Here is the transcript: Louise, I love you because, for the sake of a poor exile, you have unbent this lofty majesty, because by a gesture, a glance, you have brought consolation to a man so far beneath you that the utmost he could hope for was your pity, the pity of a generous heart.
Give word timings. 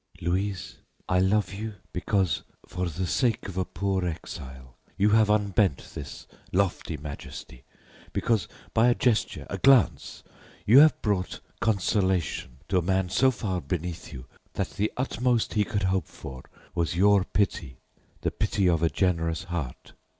Louise, 0.19 0.77
I 1.07 1.19
love 1.19 1.53
you 1.53 1.75
because, 1.93 2.41
for 2.67 2.89
the 2.89 3.05
sake 3.05 3.47
of 3.47 3.55
a 3.55 3.63
poor 3.65 4.03
exile, 4.07 4.75
you 4.97 5.09
have 5.11 5.29
unbent 5.29 5.91
this 5.93 6.25
lofty 6.51 6.97
majesty, 6.97 7.65
because 8.11 8.47
by 8.73 8.87
a 8.87 8.95
gesture, 8.95 9.45
a 9.47 9.59
glance, 9.59 10.23
you 10.65 10.79
have 10.79 10.99
brought 11.03 11.39
consolation 11.59 12.57
to 12.67 12.79
a 12.79 12.81
man 12.81 13.09
so 13.09 13.29
far 13.29 13.61
beneath 13.61 14.11
you 14.11 14.25
that 14.53 14.71
the 14.71 14.91
utmost 14.97 15.53
he 15.53 15.63
could 15.63 15.83
hope 15.83 16.07
for 16.07 16.41
was 16.73 16.95
your 16.95 17.23
pity, 17.23 17.77
the 18.21 18.31
pity 18.31 18.67
of 18.67 18.81
a 18.81 18.89
generous 18.89 19.43
heart. 19.43 19.93